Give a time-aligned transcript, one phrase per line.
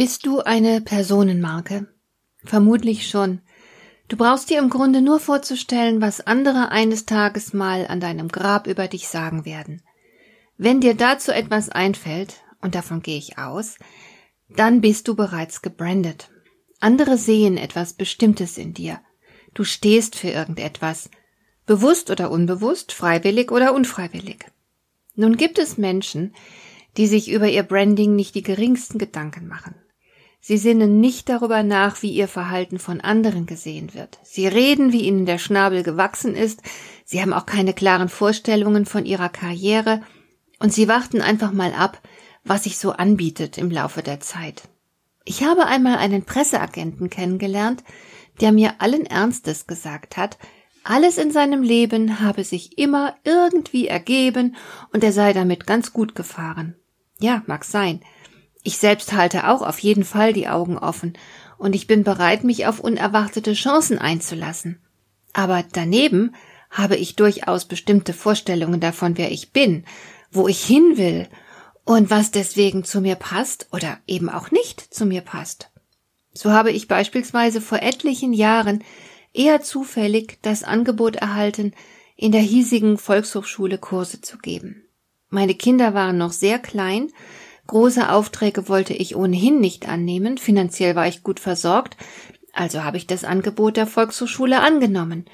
[0.00, 1.86] Bist du eine Personenmarke?
[2.46, 3.42] Vermutlich schon.
[4.08, 8.66] Du brauchst dir im Grunde nur vorzustellen, was andere eines Tages mal an deinem Grab
[8.66, 9.82] über dich sagen werden.
[10.56, 13.76] Wenn dir dazu etwas einfällt, und davon gehe ich aus,
[14.48, 16.30] dann bist du bereits gebrandet.
[16.80, 19.02] Andere sehen etwas Bestimmtes in dir.
[19.52, 21.10] Du stehst für irgendetwas,
[21.66, 24.46] bewusst oder unbewusst, freiwillig oder unfreiwillig.
[25.14, 26.34] Nun gibt es Menschen,
[26.96, 29.74] die sich über ihr Branding nicht die geringsten Gedanken machen.
[30.40, 34.18] Sie sinnen nicht darüber nach, wie ihr Verhalten von anderen gesehen wird.
[34.22, 36.62] Sie reden, wie ihnen der Schnabel gewachsen ist,
[37.04, 40.02] sie haben auch keine klaren Vorstellungen von ihrer Karriere,
[40.58, 42.00] und sie warten einfach mal ab,
[42.44, 44.62] was sich so anbietet im Laufe der Zeit.
[45.24, 47.84] Ich habe einmal einen Presseagenten kennengelernt,
[48.40, 50.38] der mir allen Ernstes gesagt hat,
[50.82, 54.56] alles in seinem Leben habe sich immer irgendwie ergeben
[54.92, 56.74] und er sei damit ganz gut gefahren.
[57.18, 58.00] Ja, mag sein.
[58.62, 61.14] Ich selbst halte auch auf jeden Fall die Augen offen
[61.58, 64.80] und ich bin bereit, mich auf unerwartete Chancen einzulassen.
[65.32, 66.34] Aber daneben
[66.70, 69.84] habe ich durchaus bestimmte Vorstellungen davon, wer ich bin,
[70.30, 71.28] wo ich hin will
[71.84, 75.70] und was deswegen zu mir passt oder eben auch nicht zu mir passt.
[76.32, 78.84] So habe ich beispielsweise vor etlichen Jahren
[79.32, 81.72] eher zufällig das Angebot erhalten,
[82.16, 84.84] in der hiesigen Volkshochschule Kurse zu geben.
[85.30, 87.10] Meine Kinder waren noch sehr klein
[87.70, 91.96] Große Aufträge wollte ich ohnehin nicht annehmen, finanziell war ich gut versorgt,
[92.52, 95.26] also habe ich das Angebot der Volkshochschule angenommen.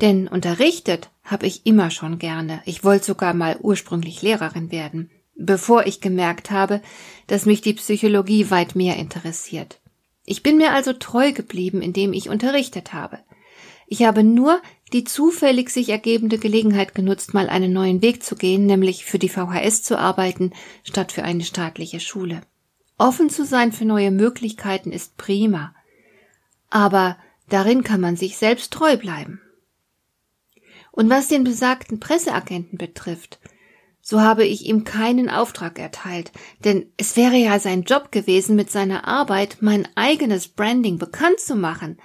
[0.00, 2.62] Denn unterrichtet habe ich immer schon gerne.
[2.64, 6.80] Ich wollte sogar mal ursprünglich Lehrerin werden, bevor ich gemerkt habe,
[7.26, 9.78] dass mich die Psychologie weit mehr interessiert.
[10.24, 13.18] Ich bin mir also treu geblieben, indem ich unterrichtet habe.
[13.86, 18.66] Ich habe nur die zufällig sich ergebende Gelegenheit genutzt, mal einen neuen Weg zu gehen,
[18.66, 20.52] nämlich für die VHS zu arbeiten,
[20.84, 22.42] statt für eine staatliche Schule.
[22.98, 25.74] Offen zu sein für neue Möglichkeiten ist prima.
[26.70, 27.16] Aber
[27.48, 29.40] darin kann man sich selbst treu bleiben.
[30.90, 33.40] Und was den besagten Presseagenten betrifft,
[34.02, 36.32] so habe ich ihm keinen Auftrag erteilt,
[36.64, 41.54] denn es wäre ja sein Job gewesen, mit seiner Arbeit mein eigenes Branding bekannt zu
[41.54, 41.98] machen,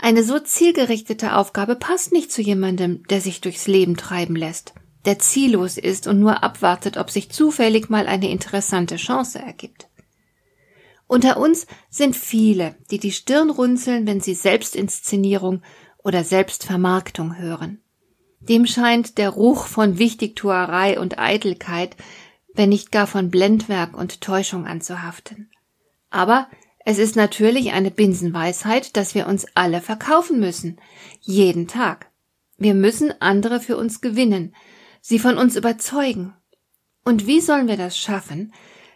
[0.00, 4.72] eine so zielgerichtete Aufgabe passt nicht zu jemandem, der sich durchs Leben treiben lässt,
[5.04, 9.88] der ziellos ist und nur abwartet, ob sich zufällig mal eine interessante Chance ergibt.
[11.06, 15.62] Unter uns sind viele, die die Stirn runzeln, wenn sie Selbstinszenierung
[15.98, 17.82] oder Selbstvermarktung hören.
[18.40, 21.96] Dem scheint der Ruch von Wichtigtuerei und Eitelkeit,
[22.54, 25.50] wenn nicht gar von Blendwerk und Täuschung anzuhaften.
[26.10, 26.48] Aber
[26.84, 30.78] es ist natürlich eine Binsenweisheit, dass wir uns alle verkaufen müssen.
[31.20, 32.10] Jeden Tag.
[32.56, 34.54] Wir müssen andere für uns gewinnen,
[35.00, 36.34] sie von uns überzeugen.
[37.04, 38.52] Und wie sollen wir das schaffen,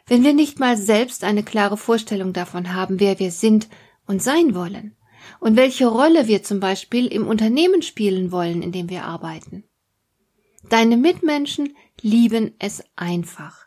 [0.07, 3.69] wenn wir nicht mal selbst eine klare Vorstellung davon haben, wer wir sind
[4.07, 4.97] und sein wollen?
[5.41, 9.65] Und welche Rolle wir zum Beispiel im Unternehmen spielen wollen, in dem wir arbeiten?
[10.69, 13.64] Deine Mitmenschen lieben es einfach.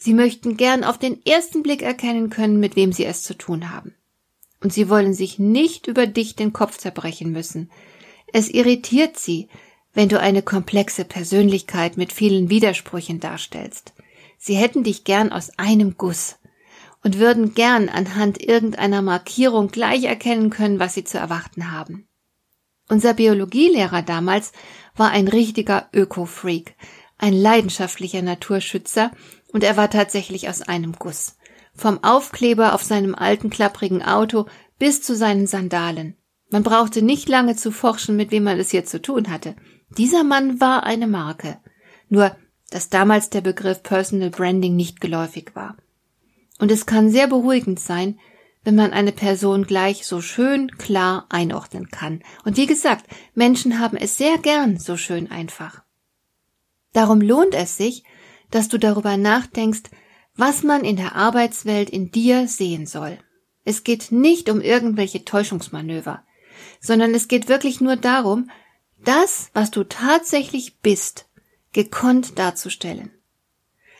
[0.00, 3.70] Sie möchten gern auf den ersten Blick erkennen können, mit wem sie es zu tun
[3.70, 3.94] haben.
[4.62, 7.70] Und sie wollen sich nicht über dich den Kopf zerbrechen müssen.
[8.32, 9.48] Es irritiert sie,
[9.94, 13.92] wenn du eine komplexe Persönlichkeit mit vielen Widersprüchen darstellst.
[14.38, 16.36] Sie hätten dich gern aus einem Guss
[17.02, 22.06] und würden gern anhand irgendeiner Markierung gleich erkennen können, was sie zu erwarten haben.
[22.88, 24.52] Unser Biologielehrer damals
[24.96, 26.74] war ein richtiger Öko-Freak,
[27.18, 29.10] ein leidenschaftlicher Naturschützer,
[29.52, 31.36] und er war tatsächlich aus einem Guss.
[31.74, 34.46] Vom Aufkleber auf seinem alten klapprigen Auto
[34.78, 36.16] bis zu seinen Sandalen.
[36.50, 39.54] Man brauchte nicht lange zu forschen, mit wem man es hier zu tun hatte.
[39.96, 41.58] Dieser Mann war eine Marke.
[42.08, 42.34] Nur,
[42.70, 45.76] dass damals der Begriff Personal Branding nicht geläufig war.
[46.58, 48.18] Und es kann sehr beruhigend sein,
[48.64, 52.22] wenn man eine Person gleich so schön klar einordnen kann.
[52.44, 55.82] Und wie gesagt, Menschen haben es sehr gern so schön einfach.
[56.92, 58.04] Darum lohnt es sich,
[58.50, 59.90] dass du darüber nachdenkst,
[60.36, 63.18] was man in der Arbeitswelt in dir sehen soll.
[63.64, 66.22] Es geht nicht um irgendwelche Täuschungsmanöver,
[66.80, 68.50] sondern es geht wirklich nur darum,
[69.04, 71.26] das, was du tatsächlich bist,
[71.72, 73.10] gekonnt darzustellen.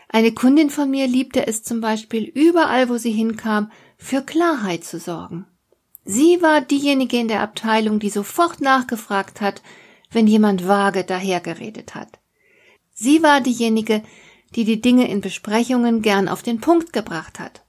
[0.08, 4.98] Eine Kundin von mir liebte es zum Beispiel überall, wo sie hinkam, für Klarheit zu
[4.98, 5.46] sorgen.
[6.04, 9.60] Sie war diejenige in der Abteilung, die sofort nachgefragt hat,
[10.10, 12.18] wenn jemand vage dahergeredet hat.
[12.94, 14.02] Sie war diejenige,
[14.54, 17.62] die die Dinge in Besprechungen gern auf den Punkt gebracht hat.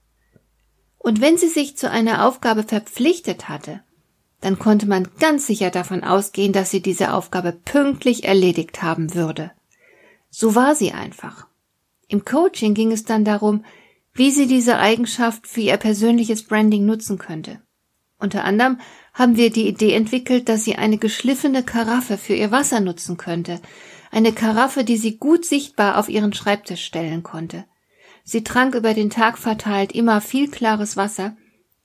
[0.98, 3.80] Und wenn sie sich zu einer Aufgabe verpflichtet hatte,
[4.40, 9.50] dann konnte man ganz sicher davon ausgehen, dass sie diese Aufgabe pünktlich erledigt haben würde.
[10.30, 11.46] So war sie einfach.
[12.08, 13.64] Im Coaching ging es dann darum,
[14.12, 17.60] wie sie diese Eigenschaft für ihr persönliches Branding nutzen könnte.
[18.18, 18.78] Unter anderem
[19.14, 23.60] haben wir die Idee entwickelt, dass sie eine geschliffene Karaffe für ihr Wasser nutzen könnte,
[24.10, 27.64] eine Karaffe, die sie gut sichtbar auf ihren Schreibtisch stellen konnte.
[28.24, 31.36] Sie trank über den Tag verteilt immer viel klares Wasser,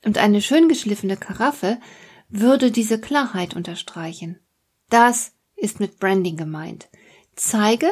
[0.04, 1.80] und eine schön geschliffene Karaffe
[2.28, 4.38] würde diese Klarheit unterstreichen.
[4.88, 6.88] Das ist mit Branding gemeint.
[7.34, 7.88] Zeige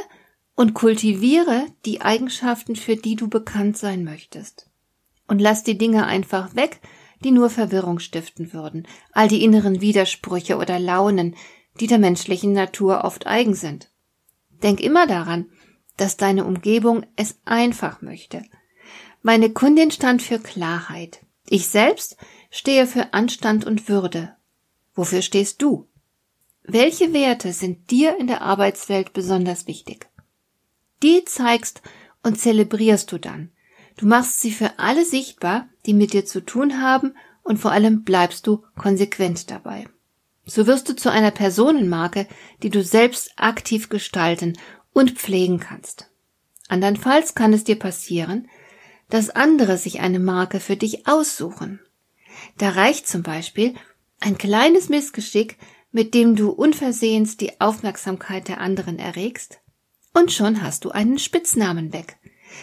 [0.55, 4.71] und kultiviere die Eigenschaften, für die du bekannt sein möchtest.
[5.27, 6.81] Und lass die Dinge einfach weg,
[7.25, 11.35] die nur Verwirrung stiften würden, all die inneren Widersprüche oder Launen,
[11.81, 13.91] die der menschlichen Natur oft eigen sind.
[14.65, 15.47] Denk immer daran,
[15.99, 18.43] dass deine Umgebung es einfach möchte.
[19.23, 21.21] Meine Kundin stand für Klarheit.
[21.49, 22.17] Ich selbst
[22.51, 24.35] stehe für Anstand und Würde.
[24.95, 25.87] Wofür stehst du?
[26.63, 30.09] Welche Werte sind dir in der Arbeitswelt besonders wichtig?
[31.03, 31.83] Die zeigst
[32.23, 33.51] und zelebrierst du dann.
[33.99, 38.05] Du machst sie für alle sichtbar, die mit dir zu tun haben, und vor allem
[38.05, 39.87] bleibst du konsequent dabei.
[40.47, 42.27] So wirst du zu einer Personenmarke,
[42.63, 44.59] die du selbst aktiv gestalten
[44.93, 46.11] und pflegen kannst.
[46.69, 48.49] Andernfalls kann es dir passieren,
[49.11, 51.81] dass andere sich eine Marke für dich aussuchen.
[52.59, 53.75] Da reicht zum Beispiel
[54.21, 55.57] ein kleines Missgeschick,
[55.93, 59.61] mit dem du unversehens die Aufmerksamkeit der anderen erregst,
[60.13, 62.17] und schon hast du einen Spitznamen weg.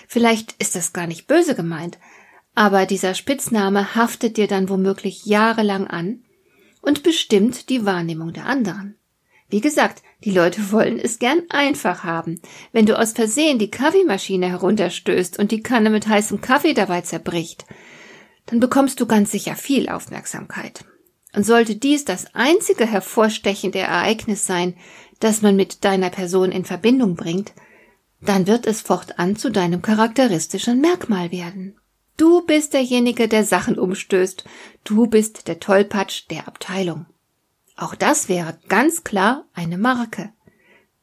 [0.08, 2.00] Vielleicht ist das gar nicht böse gemeint,
[2.56, 6.24] aber dieser Spitzname haftet dir dann womöglich jahrelang an
[6.82, 8.96] und bestimmt die Wahrnehmung der anderen.
[9.50, 12.42] Wie gesagt, die Leute wollen es gern einfach haben.
[12.72, 17.66] Wenn du aus Versehen die Kaffeemaschine herunterstößt und die Kanne mit heißem Kaffee dabei zerbricht,
[18.46, 20.86] dann bekommst du ganz sicher viel Aufmerksamkeit.
[21.34, 24.76] Und sollte dies das einzige hervorstechende Ereignis sein,
[25.20, 27.54] das man mit deiner Person in Verbindung bringt,
[28.22, 31.81] dann wird es fortan zu deinem charakteristischen Merkmal werden.
[32.18, 34.44] Du bist derjenige, der Sachen umstößt.
[34.84, 37.06] Du bist der Tollpatsch der Abteilung.
[37.76, 40.32] Auch das wäre ganz klar eine Marke.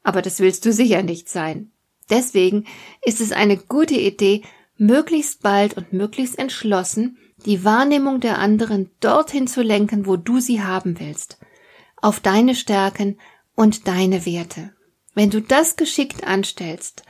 [0.02, 1.72] Aber das willst du sicher nicht sein.
[2.10, 2.64] Deswegen
[3.02, 4.42] ist es eine gute Idee,
[4.76, 10.62] möglichst bald und möglichst entschlossen die Wahrnehmung der anderen dorthin zu lenken, wo du sie
[10.62, 11.38] haben willst,
[11.96, 13.18] auf deine Stärken
[13.54, 14.72] und deine Werte.
[15.14, 17.02] Wenn du das geschickt anstellst,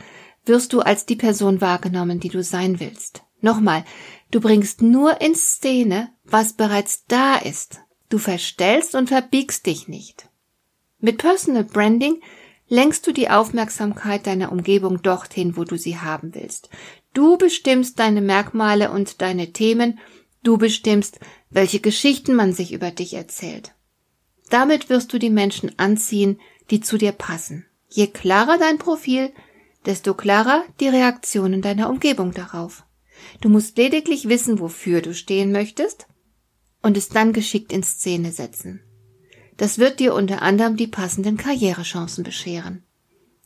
[0.44, 3.22] wirst du als die Person wahrgenommen, die du sein willst.
[3.40, 3.84] Nochmal,
[4.30, 7.80] du bringst nur in Szene, was bereits da ist.
[8.08, 10.28] Du verstellst und verbiegst dich nicht.
[10.98, 12.20] Mit Personal Branding
[12.68, 16.68] lenkst du die Aufmerksamkeit deiner Umgebung dorthin, wo du sie haben willst.
[17.14, 19.98] Du bestimmst deine Merkmale und deine Themen,
[20.42, 21.20] du bestimmst,
[21.50, 23.74] welche Geschichten man sich über dich erzählt.
[24.50, 26.40] Damit wirst du die Menschen anziehen,
[26.70, 27.66] die zu dir passen.
[27.88, 29.32] Je klarer dein Profil,
[29.86, 32.84] desto klarer die Reaktionen deiner Umgebung darauf.
[33.40, 36.06] Du musst lediglich wissen, wofür du stehen möchtest
[36.82, 38.80] und es dann geschickt in Szene setzen.
[39.56, 42.84] Das wird dir unter anderem die passenden Karrierechancen bescheren.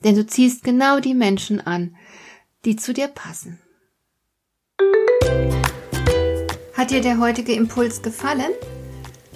[0.05, 1.97] Denn du ziehst genau die Menschen an,
[2.65, 3.59] die zu dir passen.
[6.75, 8.51] Hat dir der heutige Impuls gefallen?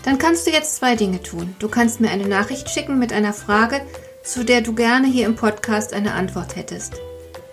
[0.04, 1.54] Dann kannst du jetzt zwei Dinge tun.
[1.58, 3.80] Du kannst mir eine Nachricht schicken mit einer Frage,
[4.22, 6.94] zu der du gerne hier im Podcast eine Antwort hättest.